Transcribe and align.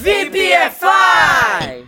VPFI! 0.00 1.84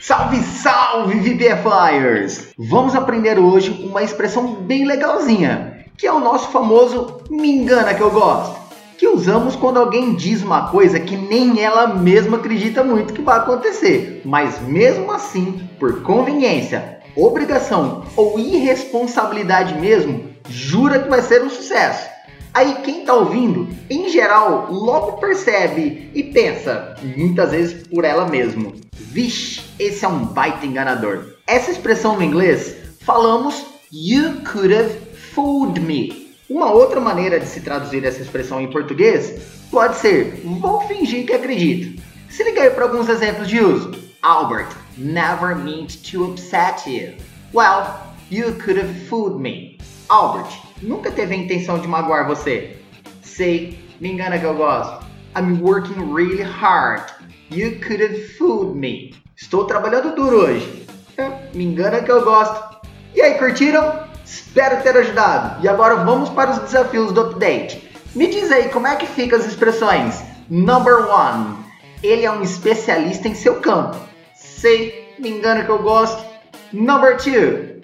Salve, 0.00 0.42
salve, 0.42 1.20
VPFIers! 1.20 2.48
Vamos 2.58 2.96
aprender 2.96 3.38
hoje 3.38 3.70
uma 3.88 4.02
expressão 4.02 4.54
bem 4.54 4.84
legalzinha, 4.84 5.86
que 5.96 6.08
é 6.08 6.12
o 6.12 6.18
nosso 6.18 6.48
famoso 6.48 7.22
me 7.30 7.48
engana 7.52 7.94
que 7.94 8.00
eu 8.00 8.10
gosto, 8.10 8.58
que 8.98 9.06
usamos 9.06 9.54
quando 9.54 9.78
alguém 9.78 10.16
diz 10.16 10.42
uma 10.42 10.72
coisa 10.72 10.98
que 10.98 11.16
nem 11.16 11.62
ela 11.62 11.86
mesma 11.86 12.38
acredita 12.38 12.82
muito 12.82 13.14
que 13.14 13.22
vai 13.22 13.38
acontecer, 13.38 14.20
mas 14.24 14.60
mesmo 14.60 15.12
assim, 15.12 15.68
por 15.78 16.02
conveniência, 16.02 16.98
obrigação 17.14 18.04
ou 18.16 18.40
irresponsabilidade 18.40 19.78
mesmo, 19.78 20.34
jura 20.48 20.98
que 20.98 21.08
vai 21.08 21.22
ser 21.22 21.44
um 21.44 21.48
sucesso. 21.48 22.08
Aí 22.52 22.82
quem 22.82 23.04
tá 23.04 23.14
ouvindo, 23.14 23.68
em 23.88 24.08
geral, 24.08 24.66
logo 24.70 25.18
percebe 25.18 26.10
e 26.12 26.22
pensa, 26.24 26.96
muitas 27.16 27.52
vezes 27.52 27.86
por 27.86 28.04
ela 28.04 28.26
mesmo. 28.26 28.74
Vixe, 28.92 29.62
esse 29.78 30.04
é 30.04 30.08
um 30.08 30.24
baita 30.24 30.66
enganador. 30.66 31.34
Essa 31.46 31.70
expressão 31.70 32.16
no 32.16 32.22
inglês, 32.22 32.76
falamos 33.00 33.64
You 33.92 34.42
could 34.52 34.74
have 34.74 34.94
fooled 35.32 35.80
me. 35.80 36.34
Uma 36.48 36.72
outra 36.72 37.00
maneira 37.00 37.38
de 37.38 37.46
se 37.46 37.60
traduzir 37.60 38.04
essa 38.04 38.20
expressão 38.20 38.60
em 38.60 38.70
português 38.70 39.40
pode 39.70 39.96
ser 39.96 40.40
Vou 40.44 40.80
fingir 40.82 41.26
que 41.26 41.32
acredito. 41.32 42.02
Se 42.28 42.42
liga 42.42 42.62
aí 42.62 42.70
para 42.70 42.84
alguns 42.84 43.08
exemplos 43.08 43.48
de 43.48 43.60
uso. 43.60 43.92
Albert, 44.22 44.68
never 44.98 45.54
meant 45.56 45.96
to 46.10 46.24
upset 46.24 46.88
you. 46.88 47.14
Well, 47.54 47.86
you 48.30 48.54
could 48.54 48.78
have 48.78 48.92
fooled 49.08 49.40
me. 49.40 49.78
Albert, 50.08 50.50
nunca 50.82 51.10
teve 51.10 51.34
a 51.34 51.38
intenção 51.38 51.78
de 51.78 51.88
magoar 51.88 52.26
você. 52.26 52.76
Sei, 53.22 53.78
me 54.00 54.10
engana 54.10 54.38
que 54.38 54.44
eu 54.44 54.54
gosto. 54.54 55.04
I'm 55.36 55.60
working 55.62 56.12
really 56.12 56.42
hard. 56.42 57.02
You 57.50 57.80
could 57.80 58.02
have 58.02 58.18
fooled 58.36 58.76
me. 58.76 59.14
Estou 59.36 59.64
trabalhando 59.64 60.14
duro 60.14 60.44
hoje. 60.44 60.86
É, 61.16 61.30
me 61.54 61.64
engana 61.64 62.02
que 62.02 62.10
eu 62.10 62.24
gosto. 62.24 62.80
E 63.14 63.20
aí, 63.20 63.38
curtiram? 63.38 64.08
Espero 64.24 64.82
ter 64.82 64.96
ajudado. 64.96 65.64
E 65.64 65.68
agora 65.68 65.96
vamos 65.96 66.28
para 66.30 66.52
os 66.52 66.58
desafios 66.58 67.12
do 67.12 67.22
update. 67.22 67.90
Me 68.14 68.26
diz 68.26 68.50
aí 68.50 68.68
como 68.68 68.86
é 68.86 68.96
que 68.96 69.06
ficam 69.06 69.38
as 69.38 69.46
expressões. 69.46 70.22
Number 70.48 71.08
one. 71.10 71.56
Ele 72.02 72.24
é 72.24 72.30
um 72.30 72.42
especialista 72.42 73.28
em 73.28 73.34
seu 73.34 73.60
campo. 73.60 73.96
Sei, 74.34 75.14
me 75.18 75.30
engana 75.30 75.64
que 75.64 75.70
eu 75.70 75.82
gosto. 75.82 76.24
Number 76.72 77.16
two. 77.16 77.79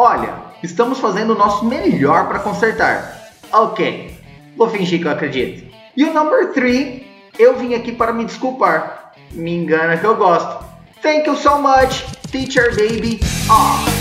Olha, 0.00 0.32
estamos 0.62 1.00
fazendo 1.00 1.34
o 1.34 1.36
nosso 1.36 1.64
melhor 1.64 2.28
para 2.28 2.38
consertar. 2.38 3.32
Ok, 3.52 4.16
vou 4.56 4.70
fingir 4.70 5.00
que 5.00 5.08
eu 5.08 5.10
acredito. 5.10 5.74
E 5.96 6.04
o 6.04 6.14
number 6.14 6.52
three. 6.52 7.04
Eu 7.36 7.56
vim 7.56 7.74
aqui 7.74 7.90
para 7.90 8.12
me 8.12 8.24
desculpar. 8.24 9.12
Me 9.32 9.52
engana 9.52 9.96
que 9.96 10.06
eu 10.06 10.14
gosto. 10.14 10.64
Thank 11.02 11.26
you 11.26 11.36
so 11.36 11.58
much, 11.58 12.04
teacher 12.30 12.76
baby. 12.76 13.18
Off. 13.50 13.97